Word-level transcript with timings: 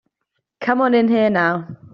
Come 0.61 0.81
on 0.81 0.95
in 0.95 1.09
here 1.09 1.29
now. 1.29 1.77